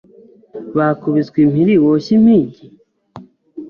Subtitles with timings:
[0.77, 2.65] Bakubiswe impiri woshye impigi?